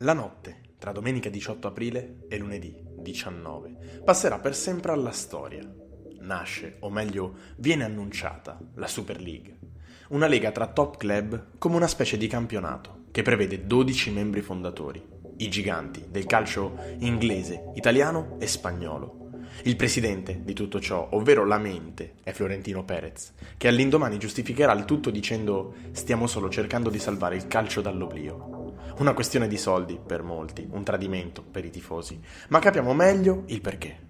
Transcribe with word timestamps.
La 0.00 0.12
notte 0.12 0.74
tra 0.78 0.92
domenica 0.92 1.30
18 1.30 1.68
aprile 1.68 2.16
e 2.28 2.36
lunedì 2.36 2.76
19 2.98 4.02
passerà 4.04 4.38
per 4.38 4.54
sempre 4.54 4.92
alla 4.92 5.10
storia. 5.10 5.66
Nasce, 6.20 6.76
o 6.80 6.90
meglio, 6.90 7.36
viene 7.56 7.84
annunciata 7.84 8.60
la 8.74 8.88
Super 8.88 9.18
League, 9.18 9.56
una 10.08 10.26
lega 10.26 10.52
tra 10.52 10.66
top 10.66 10.98
club 10.98 11.52
come 11.56 11.76
una 11.76 11.86
specie 11.86 12.18
di 12.18 12.26
campionato 12.26 13.04
che 13.10 13.22
prevede 13.22 13.66
12 13.66 14.10
membri 14.10 14.42
fondatori, 14.42 15.02
i 15.38 15.48
giganti 15.48 16.04
del 16.10 16.26
calcio 16.26 16.76
inglese, 16.98 17.70
italiano 17.74 18.36
e 18.38 18.46
spagnolo. 18.46 19.30
Il 19.62 19.76
presidente 19.76 20.42
di 20.44 20.52
tutto 20.52 20.78
ciò, 20.78 21.08
ovvero 21.12 21.46
la 21.46 21.56
mente, 21.56 22.16
è 22.22 22.32
Florentino 22.32 22.84
Perez, 22.84 23.32
che 23.56 23.68
all'indomani 23.68 24.18
giustificherà 24.18 24.74
il 24.74 24.84
tutto 24.84 25.08
dicendo 25.08 25.74
stiamo 25.92 26.26
solo 26.26 26.50
cercando 26.50 26.90
di 26.90 26.98
salvare 26.98 27.36
il 27.36 27.46
calcio 27.46 27.80
dall'oblio. 27.80 28.55
Una 28.98 29.14
questione 29.14 29.48
di 29.48 29.56
soldi 29.56 29.98
per 30.04 30.22
molti, 30.22 30.66
un 30.70 30.82
tradimento 30.82 31.42
per 31.42 31.64
i 31.64 31.70
tifosi, 31.70 32.20
ma 32.48 32.58
capiamo 32.58 32.94
meglio 32.94 33.42
il 33.46 33.60
perché. 33.60 34.04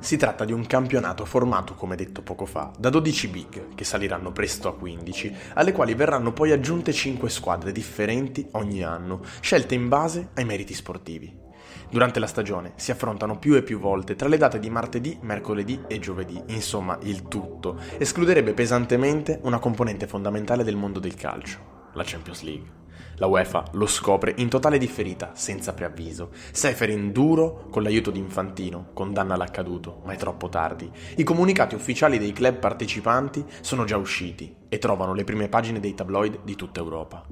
Si 0.00 0.16
tratta 0.16 0.46
di 0.46 0.52
un 0.52 0.66
campionato 0.66 1.26
formato, 1.26 1.74
come 1.74 1.94
detto 1.94 2.22
poco 2.22 2.46
fa, 2.46 2.72
da 2.78 2.88
12 2.88 3.28
big, 3.28 3.74
che 3.74 3.84
saliranno 3.84 4.32
presto 4.32 4.68
a 4.68 4.74
15, 4.74 5.34
alle 5.54 5.72
quali 5.72 5.94
verranno 5.94 6.32
poi 6.32 6.52
aggiunte 6.52 6.90
5 6.90 7.28
squadre 7.28 7.70
differenti 7.70 8.48
ogni 8.52 8.82
anno, 8.82 9.20
scelte 9.40 9.74
in 9.74 9.88
base 9.88 10.30
ai 10.34 10.46
meriti 10.46 10.72
sportivi. 10.72 11.48
Durante 11.90 12.18
la 12.18 12.26
stagione 12.26 12.72
si 12.76 12.92
affrontano 12.92 13.38
più 13.38 13.54
e 13.56 13.62
più 13.62 13.78
volte 13.78 14.16
tra 14.16 14.28
le 14.28 14.38
date 14.38 14.58
di 14.58 14.70
martedì, 14.70 15.18
mercoledì 15.20 15.82
e 15.86 15.98
giovedì, 15.98 16.40
insomma 16.46 16.98
il 17.02 17.28
tutto 17.28 17.78
escluderebbe 17.98 18.54
pesantemente 18.54 19.38
una 19.42 19.58
componente 19.58 20.06
fondamentale 20.06 20.64
del 20.64 20.76
mondo 20.76 20.98
del 20.98 21.14
calcio, 21.14 21.90
la 21.92 22.04
Champions 22.06 22.42
League. 22.42 22.78
La 23.20 23.26
UEFA 23.26 23.64
lo 23.72 23.84
scopre 23.84 24.32
in 24.38 24.48
totale 24.48 24.78
differita, 24.78 25.32
senza 25.34 25.74
preavviso. 25.74 26.30
Seferin 26.52 27.12
duro, 27.12 27.66
con 27.68 27.82
l'aiuto 27.82 28.10
di 28.10 28.18
Infantino, 28.18 28.92
condanna 28.94 29.36
l'accaduto, 29.36 30.00
ma 30.06 30.14
è 30.14 30.16
troppo 30.16 30.48
tardi. 30.48 30.90
I 31.16 31.22
comunicati 31.22 31.74
ufficiali 31.74 32.16
dei 32.16 32.32
club 32.32 32.56
partecipanti 32.56 33.44
sono 33.60 33.84
già 33.84 33.98
usciti 33.98 34.56
e 34.70 34.78
trovano 34.78 35.12
le 35.12 35.24
prime 35.24 35.50
pagine 35.50 35.80
dei 35.80 35.92
tabloid 35.92 36.44
di 36.44 36.56
tutta 36.56 36.80
Europa. 36.80 37.26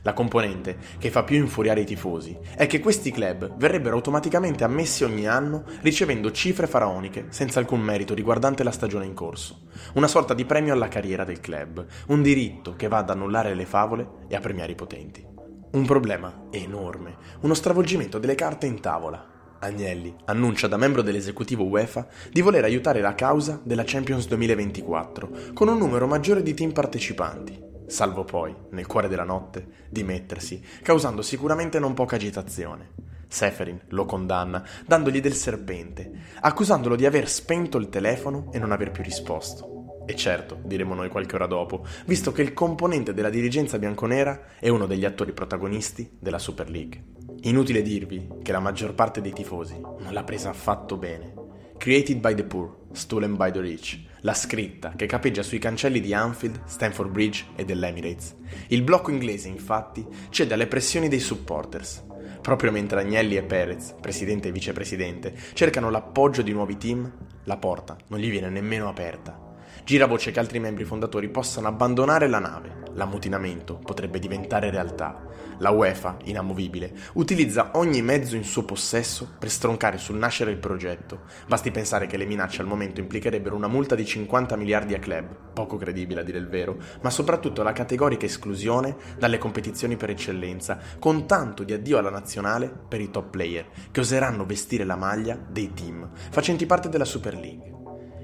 La 0.00 0.14
componente 0.14 0.78
che 0.98 1.10
fa 1.10 1.24
più 1.24 1.36
infuriare 1.36 1.82
i 1.82 1.86
tifosi 1.86 2.34
è 2.56 2.66
che 2.66 2.80
questi 2.80 3.10
club 3.10 3.54
verrebbero 3.56 3.96
automaticamente 3.96 4.64
ammessi 4.64 5.04
ogni 5.04 5.26
anno 5.26 5.64
ricevendo 5.82 6.30
cifre 6.30 6.66
faraoniche 6.66 7.26
senza 7.28 7.58
alcun 7.58 7.80
merito 7.80 8.14
riguardante 8.14 8.62
la 8.62 8.70
stagione 8.70 9.04
in 9.04 9.14
corso. 9.14 9.66
Una 9.94 10.08
sorta 10.08 10.32
di 10.32 10.46
premio 10.46 10.72
alla 10.72 10.88
carriera 10.88 11.24
del 11.24 11.40
club, 11.40 11.84
un 12.06 12.22
diritto 12.22 12.76
che 12.76 12.88
va 12.88 12.98
ad 12.98 13.10
annullare 13.10 13.54
le 13.54 13.66
favole 13.66 14.08
e 14.26 14.36
a 14.36 14.40
premiare 14.40 14.72
i 14.72 14.76
potenti. 14.76 15.33
Un 15.74 15.86
problema 15.86 16.46
enorme, 16.50 17.16
uno 17.40 17.52
stravolgimento 17.52 18.20
delle 18.20 18.36
carte 18.36 18.66
in 18.66 18.80
tavola. 18.80 19.56
Agnelli 19.58 20.14
annuncia 20.26 20.68
da 20.68 20.76
membro 20.76 21.02
dell'esecutivo 21.02 21.64
UEFA 21.64 22.06
di 22.30 22.42
voler 22.42 22.62
aiutare 22.62 23.00
la 23.00 23.16
causa 23.16 23.60
della 23.60 23.82
Champions 23.84 24.28
2024 24.28 25.30
con 25.52 25.66
un 25.66 25.76
numero 25.76 26.06
maggiore 26.06 26.44
di 26.44 26.54
team 26.54 26.70
partecipanti, 26.70 27.60
salvo 27.88 28.22
poi, 28.22 28.54
nel 28.70 28.86
cuore 28.86 29.08
della 29.08 29.24
notte, 29.24 29.86
dimettersi, 29.90 30.64
causando 30.80 31.22
sicuramente 31.22 31.80
non 31.80 31.92
poca 31.92 32.14
agitazione. 32.14 32.92
Seferin 33.26 33.80
lo 33.88 34.04
condanna, 34.04 34.64
dandogli 34.86 35.20
del 35.20 35.34
serpente, 35.34 36.08
accusandolo 36.38 36.94
di 36.94 37.04
aver 37.04 37.28
spento 37.28 37.78
il 37.78 37.88
telefono 37.88 38.52
e 38.52 38.60
non 38.60 38.70
aver 38.70 38.92
più 38.92 39.02
risposto. 39.02 39.73
E 40.06 40.14
certo, 40.14 40.60
diremo 40.62 40.94
noi 40.94 41.08
qualche 41.08 41.34
ora 41.34 41.46
dopo, 41.46 41.86
visto 42.06 42.30
che 42.30 42.42
il 42.42 42.52
componente 42.52 43.14
della 43.14 43.30
dirigenza 43.30 43.78
bianconera 43.78 44.48
è 44.60 44.68
uno 44.68 44.86
degli 44.86 45.04
attori 45.04 45.32
protagonisti 45.32 46.16
della 46.18 46.38
Super 46.38 46.68
League. 46.68 47.02
Inutile 47.42 47.82
dirvi 47.82 48.28
che 48.42 48.52
la 48.52 48.60
maggior 48.60 48.94
parte 48.94 49.20
dei 49.20 49.32
tifosi 49.32 49.78
non 49.80 50.12
l'ha 50.12 50.24
presa 50.24 50.50
affatto 50.50 50.96
bene. 50.96 51.34
Created 51.78 52.18
by 52.18 52.34
the 52.34 52.44
poor, 52.44 52.76
stolen 52.92 53.36
by 53.36 53.50
the 53.50 53.60
rich, 53.60 54.00
la 54.20 54.32
scritta 54.32 54.92
che 54.96 55.06
capeggia 55.06 55.42
sui 55.42 55.58
cancelli 55.58 56.00
di 56.00 56.14
Anfield, 56.14 56.62
Stamford 56.64 57.10
Bridge 57.10 57.46
e 57.56 57.64
dell'Emirates. 57.64 58.36
Il 58.68 58.82
blocco 58.82 59.10
inglese, 59.10 59.48
infatti, 59.48 60.06
cede 60.30 60.54
alle 60.54 60.66
pressioni 60.66 61.08
dei 61.08 61.20
supporters. 61.20 62.04
Proprio 62.40 62.70
mentre 62.72 63.00
Agnelli 63.00 63.36
e 63.36 63.42
Perez, 63.42 63.94
presidente 64.00 64.48
e 64.48 64.52
vicepresidente, 64.52 65.34
cercano 65.54 65.90
l'appoggio 65.90 66.42
di 66.42 66.52
nuovi 66.52 66.76
team, 66.76 67.10
la 67.44 67.56
porta 67.56 67.96
non 68.08 68.18
gli 68.18 68.30
viene 68.30 68.48
nemmeno 68.48 68.88
aperta. 68.88 69.43
Gira 69.84 70.06
voce 70.06 70.30
che 70.30 70.40
altri 70.40 70.60
membri 70.60 70.84
fondatori 70.84 71.28
possano 71.28 71.68
abbandonare 71.68 72.26
la 72.26 72.38
nave. 72.38 72.84
L'ammutinamento 72.94 73.74
potrebbe 73.84 74.18
diventare 74.18 74.70
realtà. 74.70 75.26
La 75.58 75.72
UEFA, 75.72 76.16
inamovibile, 76.24 76.90
utilizza 77.14 77.72
ogni 77.74 78.00
mezzo 78.00 78.34
in 78.34 78.44
suo 78.44 78.64
possesso 78.64 79.28
per 79.38 79.50
stroncare 79.50 79.98
sul 79.98 80.16
nascere 80.16 80.52
il 80.52 80.56
progetto. 80.56 81.24
Basti 81.46 81.70
pensare 81.70 82.06
che 82.06 82.16
le 82.16 82.24
minacce 82.24 82.62
al 82.62 82.66
momento 82.66 83.00
implicherebbero 83.00 83.54
una 83.54 83.68
multa 83.68 83.94
di 83.94 84.06
50 84.06 84.56
miliardi 84.56 84.94
a 84.94 84.98
club, 84.98 85.52
poco 85.52 85.76
credibile 85.76 86.20
a 86.20 86.24
dire 86.24 86.38
il 86.38 86.48
vero, 86.48 86.78
ma 87.02 87.10
soprattutto 87.10 87.62
la 87.62 87.72
categorica 87.72 88.24
esclusione 88.24 88.96
dalle 89.18 89.36
competizioni 89.36 89.96
per 89.96 90.08
eccellenza, 90.08 90.78
con 90.98 91.26
tanto 91.26 91.62
di 91.62 91.74
addio 91.74 91.98
alla 91.98 92.08
nazionale 92.08 92.72
per 92.88 93.02
i 93.02 93.10
top 93.10 93.28
player, 93.28 93.66
che 93.90 94.00
oseranno 94.00 94.46
vestire 94.46 94.84
la 94.84 94.96
maglia 94.96 95.38
dei 95.46 95.74
team, 95.74 96.08
facenti 96.30 96.64
parte 96.64 96.88
della 96.88 97.04
Super 97.04 97.34
League. 97.34 97.73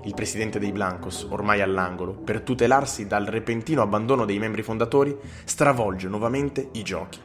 Il 0.03 0.15
presidente 0.15 0.59
dei 0.59 0.73
Blancos, 0.73 1.27
ormai 1.29 1.61
all'angolo, 1.61 2.15
per 2.15 2.41
tutelarsi 2.41 3.07
dal 3.07 3.27
repentino 3.27 3.83
abbandono 3.83 4.25
dei 4.25 4.39
membri 4.39 4.63
fondatori, 4.63 5.15
stravolge 5.45 6.09
nuovamente 6.09 6.71
i 6.73 6.83
giochi, 6.83 7.21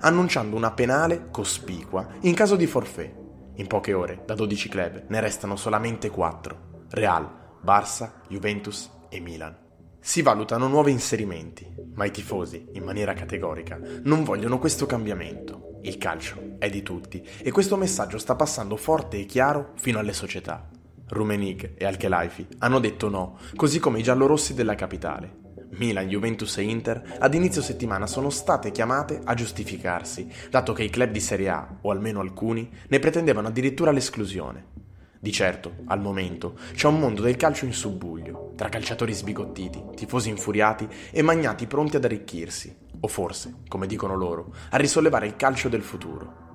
annunciando 0.00 0.54
una 0.54 0.70
penale 0.70 1.28
cospicua 1.30 2.06
in 2.20 2.34
caso 2.34 2.54
di 2.54 2.66
forfait. 2.66 3.12
In 3.56 3.66
poche 3.66 3.92
ore, 3.92 4.22
da 4.24 4.34
12 4.34 4.68
club, 4.68 5.04
ne 5.08 5.20
restano 5.20 5.56
solamente 5.56 6.08
4: 6.08 6.86
Real, 6.90 7.28
Barça, 7.60 8.20
Juventus 8.28 8.88
e 9.08 9.18
Milan. 9.18 9.56
Si 9.98 10.22
valutano 10.22 10.68
nuovi 10.68 10.92
inserimenti, 10.92 11.66
ma 11.94 12.04
i 12.04 12.10
tifosi, 12.12 12.68
in 12.72 12.84
maniera 12.84 13.12
categorica, 13.12 13.78
non 14.04 14.22
vogliono 14.22 14.58
questo 14.58 14.86
cambiamento. 14.86 15.78
Il 15.82 15.98
calcio 15.98 16.54
è 16.58 16.70
di 16.70 16.82
tutti 16.82 17.26
e 17.42 17.50
questo 17.50 17.76
messaggio 17.76 18.18
sta 18.18 18.36
passando 18.36 18.76
forte 18.76 19.18
e 19.18 19.26
chiaro 19.26 19.72
fino 19.74 19.98
alle 19.98 20.12
società. 20.12 20.68
Rumenig 21.10 21.74
e 21.76 21.84
Alchelaifi 21.84 22.46
hanno 22.58 22.78
detto 22.78 23.08
no, 23.08 23.38
così 23.56 23.78
come 23.78 23.98
i 23.98 24.02
giallorossi 24.02 24.54
della 24.54 24.74
capitale. 24.74 25.38
Milan, 25.72 26.08
Juventus 26.08 26.56
e 26.58 26.62
Inter 26.62 27.16
ad 27.18 27.34
inizio 27.34 27.62
settimana 27.62 28.06
sono 28.06 28.30
state 28.30 28.70
chiamate 28.70 29.20
a 29.22 29.34
giustificarsi, 29.34 30.28
dato 30.50 30.72
che 30.72 30.82
i 30.82 30.90
club 30.90 31.10
di 31.10 31.20
Serie 31.20 31.48
A, 31.48 31.76
o 31.80 31.90
almeno 31.90 32.20
alcuni, 32.20 32.68
ne 32.88 32.98
pretendevano 32.98 33.48
addirittura 33.48 33.92
l'esclusione. 33.92 34.78
Di 35.18 35.32
certo, 35.32 35.74
al 35.86 36.00
momento, 36.00 36.56
c'è 36.74 36.86
un 36.88 36.98
mondo 36.98 37.22
del 37.22 37.36
calcio 37.36 37.66
in 37.66 37.72
subbuglio, 37.72 38.52
tra 38.56 38.68
calciatori 38.68 39.12
sbigottiti, 39.12 39.82
tifosi 39.94 40.28
infuriati 40.28 40.88
e 41.10 41.22
magnati 41.22 41.66
pronti 41.66 41.96
ad 41.96 42.04
arricchirsi, 42.04 42.74
o 43.00 43.06
forse, 43.08 43.56
come 43.68 43.86
dicono 43.86 44.16
loro, 44.16 44.52
a 44.70 44.76
risollevare 44.76 45.26
il 45.26 45.36
calcio 45.36 45.68
del 45.68 45.82
futuro. 45.82 46.48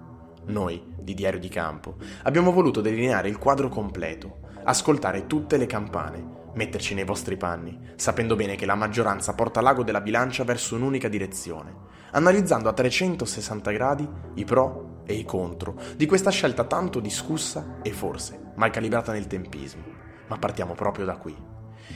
Noi, 0.48 0.82
di 1.00 1.14
Diario 1.14 1.40
di 1.40 1.48
Campo, 1.50 1.96
abbiamo 2.24 2.52
voluto 2.52 2.82
delineare 2.82 3.30
il 3.30 3.38
quadro 3.38 3.70
completo, 3.70 4.44
ascoltare 4.66 5.28
tutte 5.28 5.58
le 5.58 5.68
campane, 5.68 6.44
metterci 6.54 6.94
nei 6.96 7.04
vostri 7.04 7.38
panni, 7.38 7.94
sapendo 7.96 8.36
bene 8.36 8.56
che 8.56 8.66
la 8.66 8.76
maggioranza 8.76 9.34
porta 9.34 9.62
l'ago 9.62 9.84
della 9.84 10.02
bilancia 10.02 10.44
verso 10.44 10.76
un'unica 10.76 11.08
direzione, 11.08 11.74
analizzando 12.12 12.68
a 12.68 12.74
360 12.74 13.72
gradi 13.72 14.08
i 14.36 14.44
pro 14.44 15.04
e 15.06 15.14
i 15.14 15.24
contro 15.24 15.76
di 15.96 16.08
questa 16.08 16.32
scelta 16.32 16.64
tanto 16.64 17.00
discussa 17.00 17.78
e 17.84 17.92
forse 17.92 18.54
mal 18.56 18.72
calibrata 18.72 19.12
nel 19.12 19.28
tempismo. 19.28 19.84
Ma 20.28 20.38
partiamo 20.38 20.74
proprio 20.74 21.06
da 21.06 21.18
qui. 21.18 21.36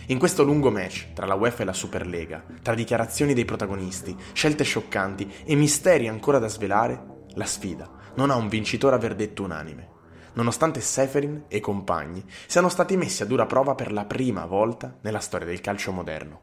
In 0.08 0.20
questo 0.20 0.44
lungo 0.44 0.70
match 0.70 1.14
tra 1.14 1.26
la 1.26 1.34
UEFA 1.34 1.64
e 1.64 1.66
la 1.66 1.74
Superlega, 1.74 2.46
tra 2.62 2.76
dichiarazioni 2.76 3.34
dei 3.34 3.46
protagonisti, 3.46 4.16
scelte 4.34 4.64
scioccanti 4.64 5.32
e 5.46 5.56
misteri 5.56 6.08
ancora 6.08 6.38
da 6.38 6.48
svelare, 6.48 7.26
la 7.34 7.46
sfida 7.46 7.90
non 8.16 8.30
ha 8.30 8.36
un 8.36 8.48
vincitore 8.48 8.96
a 8.96 9.00
verdetto 9.00 9.44
unanime 9.44 9.98
nonostante 10.34 10.82
Seferin 10.82 11.44
e 11.48 11.60
compagni 11.60 12.24
siano 12.48 12.70
stati 12.70 12.98
messi 12.98 13.24
a 13.24 13.26
dura 13.26 13.46
prova 13.46 13.76
per 13.76 13.92
la 13.92 14.06
prima 14.06 14.46
volta 14.46 14.98
nella 15.02 15.20
storia 15.20 15.48
del 15.48 15.62
calcio 15.62 15.92
moderno. 15.92 16.42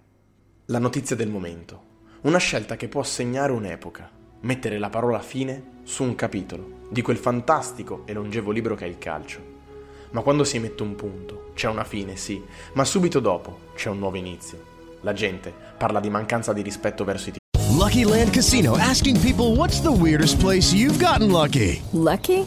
La 0.67 0.79
notizia 0.79 1.17
del 1.17 1.29
momento. 1.29 1.95
Una 2.23 2.39
scelta 2.39 2.77
che 2.77 2.89
può 2.89 3.03
segnare 3.03 3.53
un'epoca, 3.53 4.11
mettere 4.41 4.79
la 4.79 4.91
parola 4.91 5.21
fine 5.21 5.81
su 5.85 6.03
un 6.03 6.15
capitolo 6.15 6.89
di 6.91 7.03
quel 7.03 7.17
fantastico 7.17 8.03
e 8.05 8.13
longevo 8.13 8.51
libro 8.51 8.75
che 8.75 8.85
è 8.85 8.89
il 8.89 8.99
calcio. 8.99 9.55
Ma 10.11 10.23
quando 10.23 10.45
si 10.45 10.59
mette 10.59 10.83
un 10.83 10.95
punto, 10.95 11.51
c'è 11.55 11.69
una 11.69 11.85
fine, 11.85 12.17
sì, 12.17 12.43
ma 12.75 12.85
subito 12.85 13.21
dopo 13.21 13.73
c'è 13.75 13.91
un 13.91 13.99
nuovo 13.99 14.17
inizio. 14.17 14.75
La 15.03 15.13
gente 15.13 15.53
parla 15.77 16.01
di 16.01 16.11
mancanza 16.11 16.53
di 16.53 16.63
rispetto 16.63 17.05
verso 17.05 17.29
i 17.29 17.33
tifosi. 17.33 17.77
Lucky 17.77 18.05
Land 18.05 18.33
Casino 18.33 18.77
asking 18.77 19.21
people 19.21 19.55
what's 19.55 19.81
the 19.81 19.93
weirdest 19.93 20.41
place 20.41 20.75
you've 20.75 20.99
gotten 20.99 21.31
lucky? 21.31 21.83
Lucky? 21.93 22.47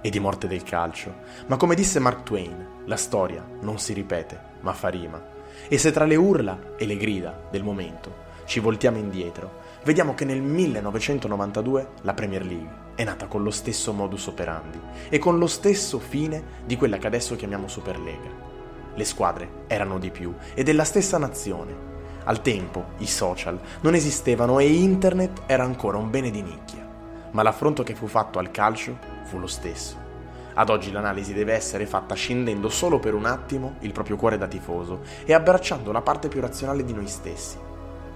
e 0.00 0.10
di 0.10 0.20
morte 0.20 0.46
del 0.46 0.62
calcio. 0.62 1.14
Ma 1.46 1.56
come 1.56 1.74
disse 1.74 1.98
Mark 1.98 2.22
Twain, 2.22 2.66
la 2.86 2.96
storia 2.96 3.44
non 3.60 3.78
si 3.78 3.92
ripete, 3.92 4.40
ma 4.60 4.72
fa 4.72 4.88
rima. 4.88 5.38
E 5.68 5.78
se 5.78 5.90
tra 5.90 6.04
le 6.04 6.16
urla 6.16 6.74
e 6.76 6.86
le 6.86 6.96
grida 6.96 7.48
del 7.50 7.62
momento 7.62 8.28
ci 8.44 8.60
voltiamo 8.60 8.98
indietro, 8.98 9.60
vediamo 9.84 10.14
che 10.14 10.24
nel 10.24 10.40
1992 10.40 11.88
la 12.02 12.14
Premier 12.14 12.44
League 12.44 12.88
è 12.94 13.04
nata 13.04 13.26
con 13.26 13.42
lo 13.42 13.50
stesso 13.50 13.92
modus 13.92 14.26
operandi 14.26 14.80
e 15.08 15.18
con 15.18 15.38
lo 15.38 15.46
stesso 15.46 15.98
fine 15.98 16.42
di 16.66 16.76
quella 16.76 16.98
che 16.98 17.06
adesso 17.06 17.36
chiamiamo 17.36 17.68
Superlega. 17.68 18.48
Le 18.94 19.04
squadre 19.04 19.48
erano 19.68 19.98
di 19.98 20.10
più 20.10 20.34
e 20.54 20.62
della 20.62 20.84
stessa 20.84 21.16
nazione. 21.16 21.88
Al 22.24 22.42
tempo 22.42 22.90
i 22.98 23.06
social 23.06 23.58
non 23.80 23.94
esistevano 23.94 24.58
e 24.58 24.66
internet 24.66 25.42
era 25.46 25.64
ancora 25.64 25.96
un 25.96 26.10
bene 26.10 26.30
di 26.30 26.42
nicchia, 26.42 26.86
ma 27.32 27.42
l'affronto 27.42 27.82
che 27.82 27.94
fu 27.94 28.06
fatto 28.06 28.38
al 28.38 28.50
calcio 28.50 28.96
fu 29.24 29.38
lo 29.38 29.46
stesso. 29.46 30.08
Ad 30.54 30.68
oggi 30.68 30.90
l'analisi 30.90 31.32
deve 31.32 31.54
essere 31.54 31.86
fatta 31.86 32.14
scendendo 32.14 32.68
solo 32.68 32.98
per 32.98 33.14
un 33.14 33.24
attimo 33.24 33.76
il 33.80 33.92
proprio 33.92 34.16
cuore 34.16 34.36
da 34.36 34.48
tifoso 34.48 35.02
e 35.24 35.32
abbracciando 35.32 35.92
la 35.92 36.02
parte 36.02 36.28
più 36.28 36.40
razionale 36.40 36.84
di 36.84 36.92
noi 36.92 37.06
stessi. 37.06 37.56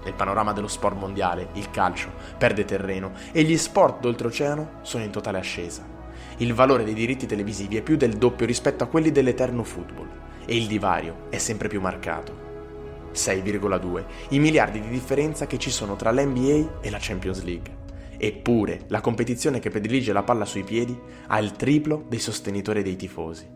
Nel 0.05 0.15
panorama 0.15 0.53
dello 0.53 0.69
sport 0.69 0.97
mondiale, 0.97 1.49
il 1.55 1.71
calcio 1.71 2.11
perde 2.37 2.65
terreno 2.65 3.13
e 3.33 3.43
gli 3.43 3.57
sport 3.57 4.01
d'oltreoceano 4.01 4.81
sono 4.83 5.05
in 5.05 5.11
totale 5.11 5.39
ascesa. 5.39 5.83
Il 6.39 6.53
valore 6.53 6.85
dei 6.85 6.95
diritti 6.95 7.27
televisivi 7.27 7.77
è 7.77 7.83
più 7.83 7.97
del 7.97 8.19
doppio 8.19 8.45
rispetto 8.45 8.85
a 8.85 8.89
quelli 8.89 9.13
dell'eterno 9.13 9.63
football 9.63 10.09
e 10.45 10.57
il 10.57 10.67
divario 10.67 11.27
è 11.31 11.39
sempre 11.39 11.69
più 11.69 11.81
marcato. 11.81 12.43
6,2 13.15 14.05
i 14.31 14.39
miliardi 14.41 14.81
di 14.81 14.89
differenza 14.89 15.47
che 15.47 15.59
ci 15.59 15.71
sono 15.71 15.95
tra 15.95 16.11
l'NBA 16.11 16.81
e 16.81 16.91
la 16.91 16.99
Champions 17.01 17.43
League. 17.45 17.84
Eppure 18.17 18.85
la 18.89 19.01
competizione 19.01 19.59
che 19.59 19.71
predilige 19.71 20.13
la 20.13 20.23
palla 20.23 20.45
sui 20.45 20.63
piedi 20.63 20.99
ha 21.27 21.39
il 21.39 21.53
triplo 21.53 22.05
dei 22.09 22.19
sostenitori 22.19 22.83
dei 22.83 22.97
tifosi. 22.97 23.47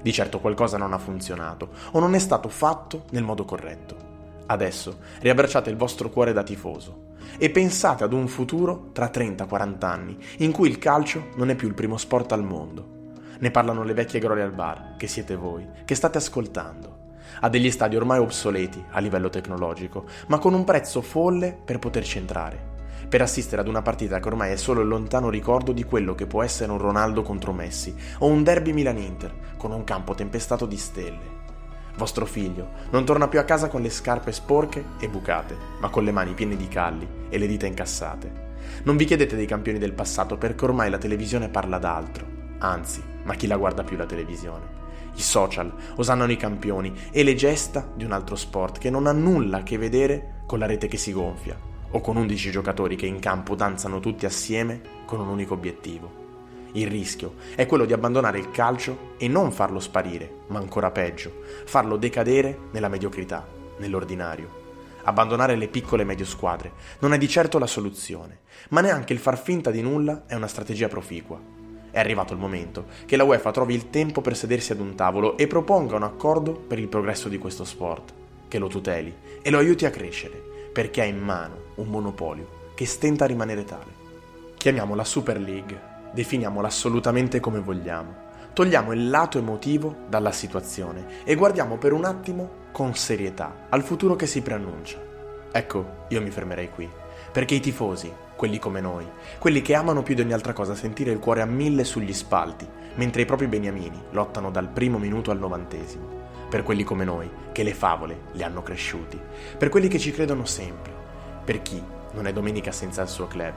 Di 0.00 0.12
certo 0.12 0.40
qualcosa 0.40 0.76
non 0.76 0.92
ha 0.92 0.98
funzionato 0.98 1.70
o 1.92 2.00
non 2.00 2.14
è 2.14 2.18
stato 2.18 2.48
fatto 2.48 3.04
nel 3.10 3.24
modo 3.24 3.44
corretto. 3.44 4.06
Adesso 4.46 4.98
riabbracciate 5.20 5.70
il 5.70 5.76
vostro 5.76 6.08
cuore 6.08 6.32
da 6.32 6.42
tifoso 6.42 7.06
e 7.36 7.50
pensate 7.50 8.04
ad 8.04 8.12
un 8.12 8.28
futuro 8.28 8.90
tra 8.92 9.10
30-40 9.12 9.84
anni 9.84 10.16
in 10.38 10.52
cui 10.52 10.68
il 10.68 10.78
calcio 10.78 11.28
non 11.36 11.50
è 11.50 11.54
più 11.54 11.68
il 11.68 11.74
primo 11.74 11.96
sport 11.96 12.32
al 12.32 12.44
mondo. 12.44 12.96
Ne 13.40 13.50
parlano 13.50 13.84
le 13.84 13.92
vecchie 13.92 14.20
glorie 14.20 14.42
al 14.42 14.52
bar, 14.52 14.94
che 14.96 15.06
siete 15.06 15.36
voi, 15.36 15.66
che 15.84 15.94
state 15.94 16.18
ascoltando. 16.18 16.96
Ha 17.40 17.48
degli 17.48 17.70
stadi 17.70 17.94
ormai 17.94 18.18
obsoleti 18.18 18.82
a 18.90 18.98
livello 19.00 19.28
tecnologico, 19.28 20.06
ma 20.28 20.38
con 20.38 20.54
un 20.54 20.64
prezzo 20.64 21.02
folle 21.02 21.56
per 21.64 21.78
poterci 21.78 22.18
entrare 22.18 22.76
per 23.08 23.22
assistere 23.22 23.60
ad 23.60 23.68
una 23.68 23.82
partita 23.82 24.20
che 24.20 24.28
ormai 24.28 24.52
è 24.52 24.56
solo 24.56 24.80
il 24.80 24.88
lontano 24.88 25.30
ricordo 25.30 25.72
di 25.72 25.84
quello 25.84 26.14
che 26.14 26.26
può 26.26 26.42
essere 26.42 26.72
un 26.72 26.78
Ronaldo 26.78 27.22
contro 27.22 27.52
Messi 27.52 27.94
o 28.18 28.26
un 28.26 28.42
derby 28.42 28.72
Milan-Inter 28.72 29.56
con 29.56 29.72
un 29.72 29.84
campo 29.84 30.14
tempestato 30.14 30.66
di 30.66 30.76
stelle. 30.76 31.36
Vostro 31.96 32.26
figlio 32.26 32.68
non 32.90 33.04
torna 33.04 33.28
più 33.28 33.40
a 33.40 33.44
casa 33.44 33.68
con 33.68 33.82
le 33.82 33.90
scarpe 33.90 34.30
sporche 34.30 34.84
e 35.00 35.08
bucate, 35.08 35.56
ma 35.80 35.88
con 35.88 36.04
le 36.04 36.12
mani 36.12 36.32
piene 36.32 36.56
di 36.56 36.68
calli 36.68 37.08
e 37.28 37.38
le 37.38 37.46
dita 37.46 37.66
incassate. 37.66 38.46
Non 38.84 38.96
vi 38.96 39.04
chiedete 39.04 39.34
dei 39.34 39.46
campioni 39.46 39.78
del 39.78 39.94
passato 39.94 40.36
perché 40.36 40.64
ormai 40.64 40.90
la 40.90 40.98
televisione 40.98 41.48
parla 41.48 41.78
d'altro, 41.78 42.26
anzi, 42.58 43.02
ma 43.24 43.34
chi 43.34 43.46
la 43.46 43.56
guarda 43.56 43.82
più 43.82 43.96
la 43.96 44.06
televisione? 44.06 44.76
I 45.14 45.20
social 45.20 45.72
osannano 45.96 46.30
i 46.30 46.36
campioni 46.36 46.94
e 47.10 47.24
le 47.24 47.34
gesta 47.34 47.90
di 47.92 48.04
un 48.04 48.12
altro 48.12 48.36
sport 48.36 48.78
che 48.78 48.90
non 48.90 49.08
ha 49.08 49.12
nulla 49.12 49.58
a 49.58 49.62
che 49.64 49.76
vedere 49.76 50.42
con 50.46 50.60
la 50.60 50.66
rete 50.66 50.86
che 50.86 50.96
si 50.96 51.12
gonfia, 51.12 51.58
o 51.90 52.00
con 52.00 52.16
11 52.16 52.50
giocatori 52.50 52.96
che 52.96 53.06
in 53.06 53.18
campo 53.18 53.54
danzano 53.54 54.00
tutti 54.00 54.26
assieme 54.26 54.80
con 55.04 55.20
un 55.20 55.28
unico 55.28 55.54
obiettivo. 55.54 56.26
Il 56.72 56.86
rischio 56.86 57.36
è 57.54 57.66
quello 57.66 57.86
di 57.86 57.94
abbandonare 57.94 58.38
il 58.38 58.50
calcio 58.50 59.14
e 59.16 59.26
non 59.26 59.52
farlo 59.52 59.80
sparire, 59.80 60.42
ma 60.48 60.58
ancora 60.58 60.90
peggio, 60.90 61.42
farlo 61.64 61.96
decadere 61.96 62.58
nella 62.72 62.88
mediocrità, 62.88 63.46
nell'ordinario. 63.78 64.66
Abbandonare 65.04 65.56
le 65.56 65.68
piccole 65.68 66.02
e 66.02 66.04
medie 66.04 66.26
squadre 66.26 66.72
non 66.98 67.14
è 67.14 67.18
di 67.18 67.26
certo 67.26 67.58
la 67.58 67.66
soluzione, 67.66 68.40
ma 68.70 68.82
neanche 68.82 69.14
il 69.14 69.18
far 69.18 69.38
finta 69.38 69.70
di 69.70 69.80
nulla 69.80 70.24
è 70.26 70.34
una 70.34 70.46
strategia 70.46 70.88
proficua. 70.88 71.40
È 71.90 71.98
arrivato 71.98 72.34
il 72.34 72.38
momento 72.38 72.84
che 73.06 73.16
la 73.16 73.24
UEFA 73.24 73.50
trovi 73.50 73.74
il 73.74 73.88
tempo 73.88 74.20
per 74.20 74.36
sedersi 74.36 74.72
ad 74.72 74.80
un 74.80 74.94
tavolo 74.94 75.38
e 75.38 75.46
proponga 75.46 75.96
un 75.96 76.02
accordo 76.02 76.52
per 76.52 76.78
il 76.78 76.88
progresso 76.88 77.30
di 77.30 77.38
questo 77.38 77.64
sport, 77.64 78.12
che 78.46 78.58
lo 78.58 78.66
tuteli 78.66 79.14
e 79.40 79.50
lo 79.50 79.56
aiuti 79.56 79.86
a 79.86 79.90
crescere, 79.90 80.57
perché 80.72 81.00
ha 81.00 81.04
in 81.04 81.18
mano 81.18 81.56
un 81.76 81.88
monopolio 81.88 82.56
che 82.74 82.86
stenta 82.86 83.24
a 83.24 83.26
rimanere 83.26 83.64
tale. 83.64 83.96
Chiamiamola 84.56 85.04
Super 85.04 85.40
League, 85.40 85.80
definiamola 86.12 86.68
assolutamente 86.68 87.40
come 87.40 87.60
vogliamo. 87.60 88.26
Togliamo 88.52 88.92
il 88.92 89.08
lato 89.08 89.38
emotivo 89.38 89.94
dalla 90.08 90.32
situazione 90.32 91.22
e 91.24 91.34
guardiamo 91.34 91.76
per 91.76 91.92
un 91.92 92.04
attimo 92.04 92.66
con 92.72 92.94
serietà 92.94 93.66
al 93.68 93.82
futuro 93.82 94.16
che 94.16 94.26
si 94.26 94.42
preannuncia. 94.42 94.98
Ecco, 95.50 96.04
io 96.08 96.20
mi 96.20 96.30
fermerei 96.30 96.70
qui, 96.70 96.88
perché 97.32 97.54
i 97.54 97.60
tifosi, 97.60 98.12
quelli 98.36 98.58
come 98.58 98.80
noi, 98.80 99.06
quelli 99.38 99.62
che 99.62 99.74
amano 99.74 100.02
più 100.02 100.14
di 100.14 100.20
ogni 100.20 100.32
altra 100.32 100.52
cosa 100.52 100.74
sentire 100.74 101.10
il 101.10 101.18
cuore 101.18 101.40
a 101.40 101.46
mille 101.46 101.84
sugli 101.84 102.12
spalti, 102.12 102.66
mentre 102.96 103.22
i 103.22 103.26
propri 103.26 103.46
beniamini 103.46 104.02
lottano 104.10 104.50
dal 104.50 104.68
primo 104.68 104.98
minuto 104.98 105.30
al 105.30 105.38
novantesimo, 105.38 106.17
per 106.48 106.62
quelli 106.62 106.84
come 106.84 107.04
noi, 107.04 107.30
che 107.52 107.62
le 107.62 107.74
favole 107.74 108.22
li 108.32 108.42
hanno 108.42 108.62
cresciuti, 108.62 109.20
per 109.56 109.68
quelli 109.68 109.88
che 109.88 109.98
ci 109.98 110.10
credono 110.12 110.44
sempre, 110.44 110.92
per 111.44 111.62
chi 111.62 111.82
non 112.12 112.26
è 112.26 112.32
domenica 112.32 112.72
senza 112.72 113.02
il 113.02 113.08
suo 113.08 113.26
club. 113.26 113.54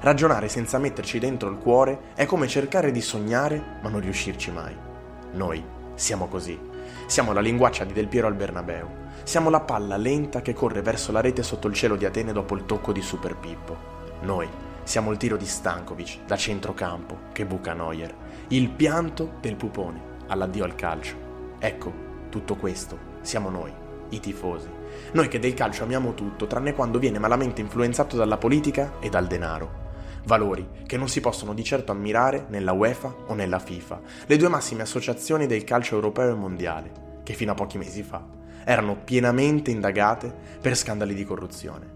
Ragionare 0.00 0.48
senza 0.48 0.78
metterci 0.78 1.18
dentro 1.18 1.48
il 1.48 1.56
cuore 1.56 1.98
è 2.14 2.26
come 2.26 2.46
cercare 2.46 2.90
di 2.90 3.00
sognare 3.00 3.78
ma 3.80 3.88
non 3.88 4.00
riuscirci 4.00 4.50
mai. 4.50 4.76
Noi 5.32 5.64
siamo 5.94 6.28
così. 6.28 6.58
Siamo 7.06 7.32
la 7.32 7.40
linguaccia 7.40 7.84
di 7.84 7.92
Del 7.92 8.08
Piero 8.08 8.26
al 8.26 8.34
Bernabeu. 8.34 8.86
Siamo 9.22 9.48
la 9.48 9.60
palla 9.60 9.96
lenta 9.96 10.42
che 10.42 10.52
corre 10.52 10.82
verso 10.82 11.10
la 11.12 11.22
rete 11.22 11.42
sotto 11.42 11.68
il 11.68 11.74
cielo 11.74 11.96
di 11.96 12.04
Atene 12.04 12.32
dopo 12.32 12.54
il 12.54 12.66
tocco 12.66 12.92
di 12.92 13.00
Super 13.00 13.36
Pippo. 13.36 13.76
Noi 14.20 14.48
siamo 14.82 15.10
il 15.10 15.16
tiro 15.16 15.38
di 15.38 15.46
Stankovic 15.46 16.24
da 16.26 16.36
centrocampo 16.36 17.18
che 17.32 17.46
buca 17.46 17.72
Neuer. 17.72 18.14
Il 18.48 18.68
pianto 18.68 19.34
del 19.40 19.56
pupone 19.56 20.12
all'addio 20.26 20.64
al 20.64 20.74
calcio. 20.74 21.16
Ecco, 21.58 22.03
tutto 22.34 22.56
questo 22.56 22.98
siamo 23.20 23.48
noi, 23.48 23.72
i 24.08 24.18
tifosi. 24.18 24.66
Noi 25.12 25.28
che 25.28 25.38
del 25.38 25.54
calcio 25.54 25.84
amiamo 25.84 26.14
tutto, 26.14 26.48
tranne 26.48 26.74
quando 26.74 26.98
viene 26.98 27.20
malamente 27.20 27.60
influenzato 27.60 28.16
dalla 28.16 28.38
politica 28.38 28.94
e 28.98 29.08
dal 29.08 29.28
denaro. 29.28 29.82
Valori 30.24 30.66
che 30.84 30.96
non 30.96 31.08
si 31.08 31.20
possono 31.20 31.54
di 31.54 31.62
certo 31.62 31.92
ammirare 31.92 32.46
nella 32.48 32.72
UEFA 32.72 33.14
o 33.28 33.34
nella 33.34 33.60
FIFA, 33.60 34.00
le 34.26 34.36
due 34.36 34.48
massime 34.48 34.82
associazioni 34.82 35.46
del 35.46 35.62
calcio 35.62 35.94
europeo 35.94 36.32
e 36.32 36.34
mondiale, 36.34 37.20
che 37.22 37.34
fino 37.34 37.52
a 37.52 37.54
pochi 37.54 37.78
mesi 37.78 38.02
fa 38.02 38.26
erano 38.64 38.96
pienamente 38.96 39.70
indagate 39.70 40.34
per 40.60 40.76
scandali 40.76 41.14
di 41.14 41.24
corruzione. 41.24 41.92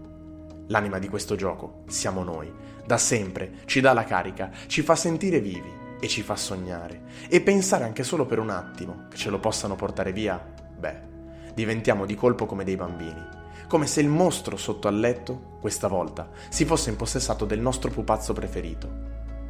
L'anima 0.67 0.99
di 0.99 1.09
questo 1.09 1.35
gioco 1.35 1.83
siamo 1.87 2.23
noi, 2.23 2.49
da 2.85 2.97
sempre 2.97 3.55
ci 3.65 3.81
dà 3.81 3.91
la 3.91 4.05
carica, 4.05 4.51
ci 4.67 4.83
fa 4.83 4.95
sentire 4.95 5.41
vivi 5.41 5.78
e 5.99 6.07
ci 6.07 6.21
fa 6.21 6.35
sognare. 6.35 7.01
E 7.27 7.41
pensare 7.41 7.83
anche 7.83 8.03
solo 8.03 8.25
per 8.25 8.39
un 8.39 8.49
attimo 8.49 9.05
che 9.09 9.17
ce 9.17 9.29
lo 9.29 9.39
possano 9.39 9.75
portare 9.75 10.11
via, 10.11 10.43
beh, 10.77 11.07
diventiamo 11.53 12.05
di 12.05 12.15
colpo 12.15 12.45
come 12.45 12.63
dei 12.63 12.75
bambini, 12.75 13.37
come 13.67 13.85
se 13.85 14.01
il 14.01 14.07
mostro 14.07 14.57
sotto 14.57 14.87
al 14.87 14.99
letto, 14.99 15.57
questa 15.59 15.87
volta, 15.87 16.29
si 16.49 16.65
fosse 16.65 16.89
impossessato 16.89 17.45
del 17.45 17.59
nostro 17.59 17.91
pupazzo 17.91 18.33
preferito. 18.33 18.89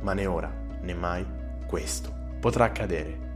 Ma 0.02 0.14
né 0.14 0.26
ora 0.26 0.52
né 0.82 0.94
mai 0.94 1.26
questo 1.68 2.12
potrà 2.40 2.66
accadere. 2.66 3.28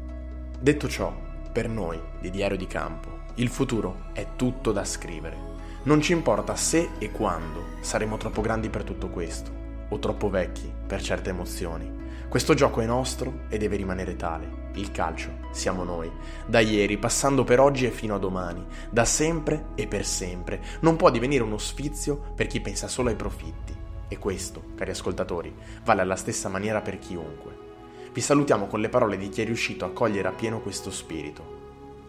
Detto 0.59 0.87
ciò, 0.87 1.13
per 1.51 1.69
noi 1.69 2.01
di 2.19 2.29
Diario 2.29 2.57
di 2.57 2.67
Campo, 2.67 3.21
il 3.35 3.49
futuro 3.49 4.09
è 4.13 4.35
tutto 4.35 4.71
da 4.71 4.83
scrivere. 4.83 5.51
Non 5.83 6.01
ci 6.01 6.13
importa 6.13 6.55
se 6.55 6.89
e 6.97 7.11
quando 7.11 7.77
saremo 7.81 8.17
troppo 8.17 8.41
grandi 8.41 8.69
per 8.69 8.83
tutto 8.83 9.09
questo. 9.09 9.62
O 9.89 9.99
troppo 9.99 10.29
vecchi 10.29 10.71
per 10.85 11.01
certe 11.01 11.29
emozioni. 11.29 12.01
Questo 12.29 12.53
gioco 12.53 12.81
è 12.81 12.85
nostro 12.85 13.41
e 13.49 13.57
deve 13.57 13.75
rimanere 13.75 14.15
tale. 14.15 14.61
Il 14.73 14.91
calcio 14.91 15.29
siamo 15.51 15.83
noi, 15.83 16.11
da 16.47 16.59
ieri, 16.59 16.97
passando 16.97 17.43
per 17.43 17.59
oggi 17.59 17.85
e 17.85 17.91
fino 17.91 18.15
a 18.15 18.19
domani, 18.19 18.65
da 18.89 19.05
sempre 19.05 19.67
e 19.75 19.85
per 19.85 20.03
sempre. 20.03 20.59
Non 20.79 20.95
può 20.95 21.11
divenire 21.11 21.43
uno 21.43 21.59
sfizio 21.59 22.33
per 22.35 22.47
chi 22.47 22.59
pensa 22.59 22.87
solo 22.87 23.09
ai 23.09 23.15
profitti. 23.15 23.75
E 24.07 24.17
questo, 24.17 24.63
cari 24.75 24.91
ascoltatori, 24.91 25.53
vale 25.83 26.01
alla 26.01 26.15
stessa 26.15 26.49
maniera 26.49 26.81
per 26.81 26.97
chiunque. 26.97 27.55
Vi 28.11 28.21
salutiamo 28.21 28.67
con 28.67 28.79
le 28.79 28.89
parole 28.89 29.17
di 29.17 29.29
chi 29.29 29.41
è 29.41 29.45
riuscito 29.45 29.85
a 29.85 29.91
cogliere 29.91 30.27
appieno 30.27 30.59
questo 30.59 30.89
spirito. 30.89 31.61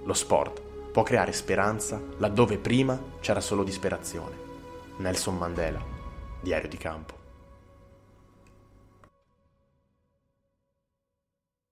Lo 0.05 0.15
sport 0.15 0.61
può 0.91 1.03
creare 1.03 1.33
speranza 1.33 2.01
laddove 2.19 2.57
prima 2.59 2.99
c'era 3.21 3.41
solo 3.41 3.65
disperazione. 3.65 4.37
Nelson 4.99 5.37
Mandela, 5.37 5.83
Diario 6.41 6.69
di 6.69 6.77
campo. 6.77 7.24